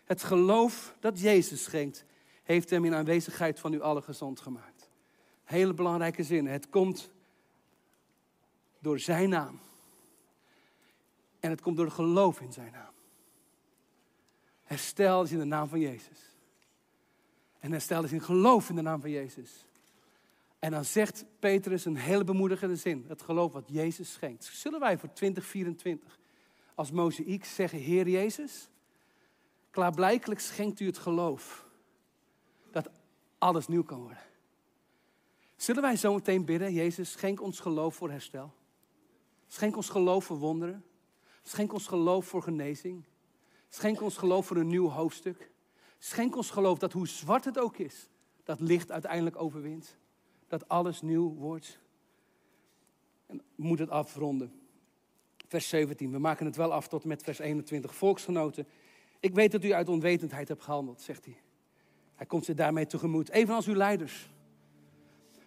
[0.05, 2.05] Het geloof dat Jezus schenkt
[2.43, 4.72] heeft hem in aanwezigheid van u allen gezond gemaakt.
[5.53, 6.47] Hele belangrijke zin.
[6.47, 7.11] Het komt
[8.79, 9.61] door zijn naam.
[11.41, 12.93] En het komt door het geloof in zijn naam.
[14.63, 16.19] Herstel is in de naam van Jezus.
[17.59, 19.67] En herstel is in geloof in de naam van Jezus.
[20.59, 23.05] En dan zegt Petrus een hele bemoedigende zin.
[23.09, 24.45] Het geloof wat Jezus schenkt.
[24.45, 26.19] Zullen wij voor 2024
[26.75, 28.69] als mozaïek zeggen, Heer Jezus,
[29.71, 31.67] klaarblijkelijk schenkt u het geloof
[32.71, 32.91] dat
[33.39, 34.31] alles nieuw kan worden.
[35.63, 38.53] Zullen wij zo meteen bidden, Jezus, schenk ons geloof voor herstel.
[39.47, 40.85] Schenk ons geloof voor wonderen.
[41.43, 43.05] Schenk ons geloof voor genezing.
[43.69, 45.51] Schenk ons geloof voor een nieuw hoofdstuk.
[45.99, 48.09] Schenk ons geloof dat hoe zwart het ook is,
[48.45, 49.97] dat licht uiteindelijk overwint.
[50.49, 51.79] Dat alles nieuw wordt.
[53.27, 54.53] En moet het afronden.
[55.49, 57.95] Vers 17, we maken het wel af tot met vers 21.
[57.95, 58.67] Volksgenoten,
[59.21, 61.37] ik weet dat u uit onwetendheid hebt gehandeld, zegt hij.
[62.15, 64.32] Hij komt ze daarmee tegemoet, evenals uw leiders.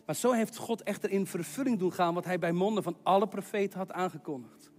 [0.05, 3.27] Maar zo heeft God echter in vervulling doen gaan wat hij bij monden van alle
[3.27, 4.71] profeten had aangekondigd.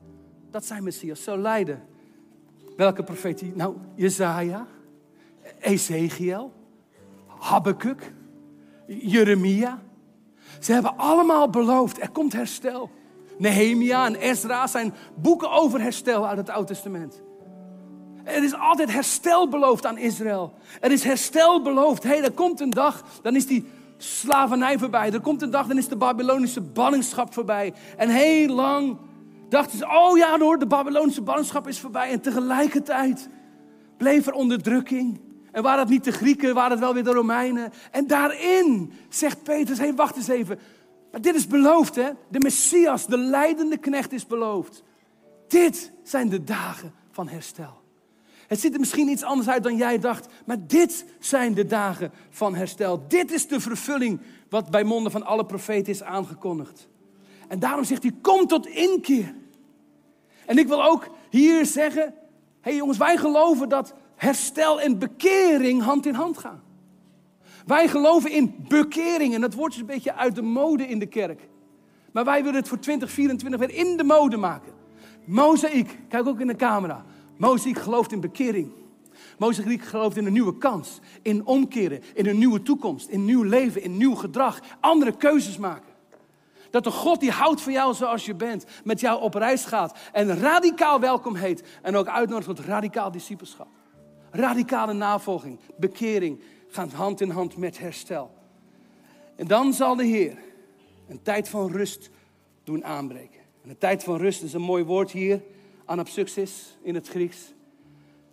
[0.50, 1.82] Dat zijn Messias zou lijden.
[2.76, 3.52] Welke profetie?
[3.54, 4.66] Nou, Jezaja,
[5.58, 6.52] Ezekiel,
[7.38, 8.12] Habakkuk,
[8.86, 9.82] Jeremia.
[10.60, 12.90] Ze hebben allemaal beloofd, er komt herstel.
[13.38, 17.22] Nehemia en Ezra zijn boeken over herstel uit het Oude Testament.
[18.24, 20.54] Er is altijd herstel beloofd aan Israël.
[20.80, 22.02] Er is herstel beloofd.
[22.02, 25.12] Hé, hey, er komt een dag, dan is die slavernij voorbij.
[25.12, 27.74] Er komt een dag, dan is de Babylonische ballingschap voorbij.
[27.96, 28.98] En heel lang
[29.48, 32.10] dachten ze, oh ja hoor, de Babylonische ballingschap is voorbij.
[32.10, 33.28] En tegelijkertijd
[33.96, 35.20] bleef er onderdrukking.
[35.52, 37.72] En waren het niet de Grieken, waren het wel weer de Romeinen.
[37.90, 40.58] En daarin zegt Petrus, hey, wacht eens even.
[41.10, 44.82] Maar dit is beloofd hè, de Messias, de leidende knecht is beloofd.
[45.48, 47.84] Dit zijn de dagen van herstel.
[48.46, 52.12] Het ziet er misschien iets anders uit dan jij dacht, maar dit zijn de dagen
[52.30, 53.04] van herstel.
[53.08, 56.88] Dit is de vervulling wat bij monden van alle profeten is aangekondigd.
[57.48, 59.34] En daarom zegt hij, kom tot inkeer.
[60.46, 62.12] En ik wil ook hier zeggen, hé
[62.60, 66.62] hey jongens, wij geloven dat herstel en bekering hand in hand gaan.
[67.66, 71.06] Wij geloven in bekering en dat woord is een beetje uit de mode in de
[71.06, 71.48] kerk.
[72.12, 74.72] Maar wij willen het voor 2024 weer in de mode maken.
[75.24, 77.04] Mozaïek, kijk ook in de camera.
[77.36, 78.72] Mozaïek gelooft in bekering.
[79.38, 83.82] Mozaïek gelooft in een nieuwe kans, in omkeren, in een nieuwe toekomst, in nieuw leven,
[83.82, 85.94] in nieuw gedrag, andere keuzes maken.
[86.70, 89.98] Dat de God die houdt van jou zoals je bent, met jou op reis gaat
[90.12, 93.68] en radicaal welkom heet en ook uitnodigt tot radicaal discipelschap.
[94.30, 98.34] Radicale navolging, bekering gaat hand in hand met herstel.
[99.36, 100.38] En dan zal de Heer
[101.08, 102.10] een tijd van rust
[102.64, 103.40] doen aanbreken.
[103.62, 105.42] En een tijd van rust is een mooi woord hier
[105.86, 107.52] Anapsuxis in het Grieks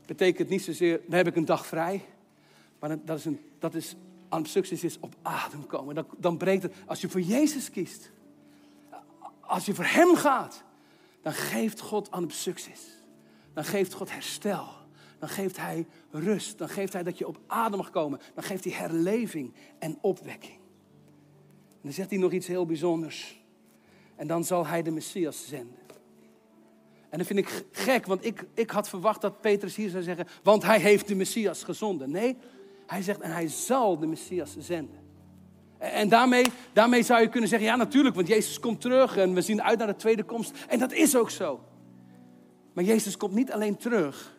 [0.06, 2.06] betekent niet zozeer, dan heb ik een dag vrij.
[2.80, 3.96] Maar dat is, een, dat is
[4.30, 5.96] anapsuxis is op adem komen.
[5.96, 8.12] Dan, dan breekt het, als je voor Jezus kiest,
[9.42, 10.64] als je voor Hem gaat,
[11.22, 12.80] dan geeft God succes.
[13.54, 14.68] Dan geeft God herstel.
[15.20, 16.58] Dan geeft Hij rust.
[16.58, 18.20] Dan geeft Hij dat je op adem mag komen.
[18.34, 20.54] Dan geeft Hij herleving en opwekking.
[20.54, 23.42] En dan zegt hij nog iets heel bijzonders.
[24.16, 25.83] En dan zal Hij de Messias zenden.
[27.14, 30.28] En dat vind ik gek, want ik, ik had verwacht dat Petrus hier zou zeggen,
[30.44, 32.12] want hij heeft de Messias gezonden.
[32.12, 32.38] Nee,
[32.88, 35.00] hij zegt, en hij zal de Messias zenden.
[35.78, 39.42] En daarmee, daarmee zou je kunnen zeggen, ja natuurlijk, want Jezus komt terug en we
[39.42, 40.66] zien uit naar de tweede komst.
[40.68, 41.60] En dat is ook zo.
[42.74, 44.38] Maar Jezus komt niet alleen terug.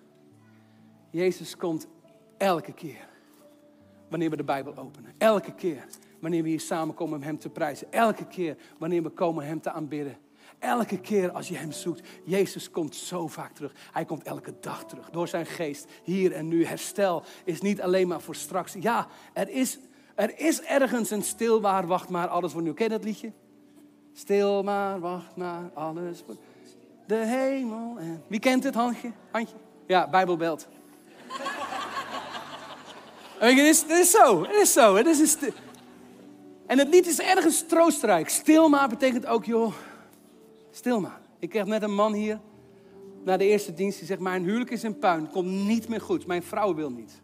[1.11, 1.87] Jezus komt
[2.37, 3.09] elke keer.
[4.09, 5.15] Wanneer we de Bijbel openen.
[5.19, 5.85] Elke keer
[6.21, 7.93] wanneer we hier samenkomen om Hem te prijzen.
[7.93, 10.17] Elke keer wanneer we komen Hem te aanbidden.
[10.64, 12.09] Elke keer als je Hem zoekt.
[12.24, 13.72] Jezus komt zo vaak terug.
[13.92, 15.11] Hij komt elke dag terug.
[15.11, 15.87] Door zijn geest.
[16.03, 16.64] Hier en nu.
[16.64, 18.74] Herstel is niet alleen maar voor straks.
[18.81, 19.79] Ja, er is,
[20.14, 21.87] er is ergens een stil waar.
[21.87, 22.74] Wacht maar, alles wordt nu.
[22.74, 23.33] Ken je dat liedje?
[24.12, 26.40] Stil maar, wacht maar, alles wordt...
[27.07, 27.98] De hemel.
[28.27, 29.12] Wie kent het, handje?
[29.31, 29.57] handje?
[29.87, 30.68] Ja, Bijbelbelt.
[33.38, 34.94] het is, het is zo, het is zo.
[34.94, 35.37] Het is
[36.66, 38.29] en het lied is ergens troostrijk.
[38.29, 39.74] Stil maar betekent ook, joh,
[40.75, 41.21] Stil maar.
[41.39, 42.41] Ik kreeg net een man hier
[43.25, 46.27] na de eerste dienst die zegt: Mijn huwelijk is in puin, komt niet meer goed.
[46.27, 47.23] Mijn vrouw wil niet.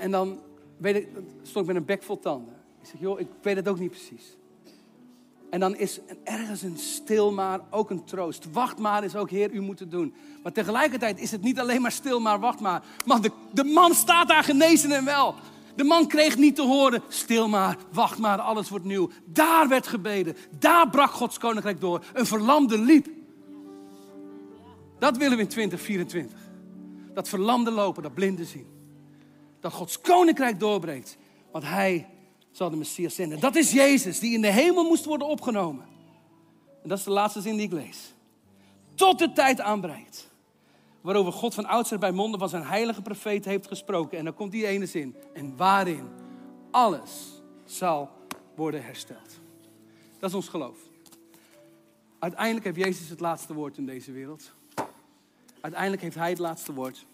[0.00, 0.38] En dan
[0.76, 1.08] weet ik,
[1.42, 2.54] stond ik met een bek vol tanden.
[2.80, 4.36] Ik zeg: Joh, ik weet het ook niet precies.
[5.50, 8.52] En dan is ergens een stil maar ook een troost.
[8.52, 10.14] Wacht maar is ook, Heer, u moet het doen.
[10.42, 12.82] Maar tegelijkertijd is het niet alleen maar stil maar, wacht maar.
[13.04, 15.34] Man, de, de man staat daar genezen en wel.
[15.78, 19.10] De man kreeg niet te horen, stil maar, wacht maar, alles wordt nieuw.
[19.24, 22.04] Daar werd gebeden, daar brak Gods koninkrijk door.
[22.12, 23.08] Een verlamde liep.
[24.98, 26.38] Dat willen we in 2024.
[27.14, 28.66] Dat verlamde lopen, dat blinde zien.
[29.60, 31.16] Dat Gods koninkrijk doorbreekt.
[31.52, 32.08] Want hij
[32.50, 33.40] zal de Messias zenden.
[33.40, 35.84] Dat is Jezus, die in de hemel moest worden opgenomen.
[36.82, 38.14] En dat is de laatste zin die ik lees.
[38.94, 40.30] Tot de tijd aanbreekt
[41.08, 44.18] waarover God van oudsher bij monden van zijn heilige profeet heeft gesproken.
[44.18, 45.14] En dan komt die ene zin.
[45.32, 46.08] En waarin
[46.70, 48.10] alles zal
[48.54, 49.40] worden hersteld.
[50.18, 50.78] Dat is ons geloof.
[52.18, 54.52] Uiteindelijk heeft Jezus het laatste woord in deze wereld.
[55.60, 57.06] Uiteindelijk heeft Hij het laatste woord.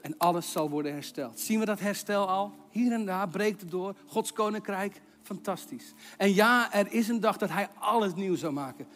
[0.00, 1.40] En alles zal worden hersteld.
[1.40, 2.52] Zien we dat herstel al?
[2.70, 3.94] Hier en daar breekt het door.
[4.06, 5.94] Gods koninkrijk, fantastisch.
[6.16, 8.86] En ja, er is een dag dat Hij alles nieuw zal maken.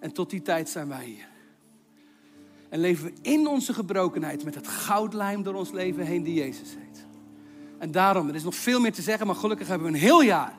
[0.00, 1.36] En tot die tijd zijn wij hier.
[2.68, 6.68] En leven we in onze gebrokenheid met het goudlijm door ons leven heen die Jezus
[6.68, 7.06] heet.
[7.78, 10.22] En daarom, er is nog veel meer te zeggen, maar gelukkig hebben we een heel
[10.22, 10.54] jaar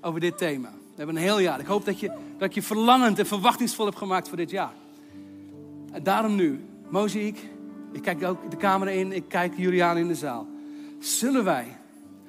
[0.00, 0.70] over dit thema.
[0.70, 1.60] We hebben een heel jaar.
[1.60, 4.72] Ik hoop dat je, dat je verlangend en verwachtingsvol hebt gemaakt voor dit jaar.
[5.92, 7.48] En daarom nu, Moziek,
[7.92, 10.46] ik kijk ook de camera in, ik kijk Julian in de zaal.
[10.98, 11.76] Zullen wij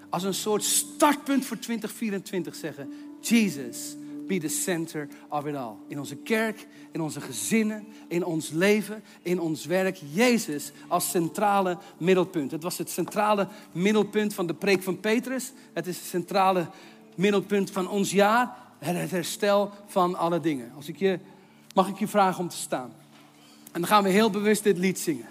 [0.09, 3.95] als een soort startpunt voor 2024 zeggen: Jesus,
[4.27, 5.75] be the center of it all.
[5.87, 9.99] In onze kerk, in onze gezinnen, in ons leven, in ons werk.
[10.11, 12.51] Jezus als centrale middelpunt.
[12.51, 15.51] Het was het centrale middelpunt van de preek van Petrus.
[15.73, 16.67] Het is het centrale
[17.15, 18.55] middelpunt van ons jaar.
[18.79, 20.71] Het herstel van alle dingen.
[20.75, 21.19] Als ik je,
[21.73, 22.93] mag ik je vragen om te staan?
[23.71, 25.27] En dan gaan we heel bewust dit lied zingen.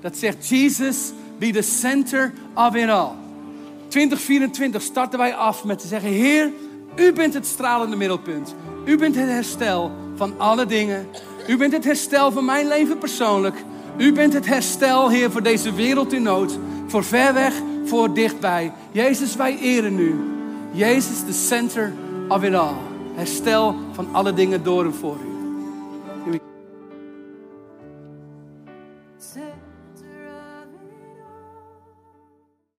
[0.00, 3.12] Dat zegt Jesus, be the center of it all.
[3.88, 6.52] 2024 starten wij af met te zeggen: Heer,
[6.96, 8.54] u bent het stralende middelpunt.
[8.84, 11.06] U bent het herstel van alle dingen.
[11.48, 13.64] U bent het herstel van mijn leven persoonlijk.
[13.96, 16.58] U bent het herstel, Heer, voor deze wereld in nood.
[16.86, 17.54] Voor ver weg,
[17.84, 18.72] voor dichtbij.
[18.92, 20.14] Jezus, wij eren u.
[20.72, 21.92] Jezus, the center
[22.28, 22.74] of it all.
[23.14, 25.33] Herstel van alle dingen door en voor u.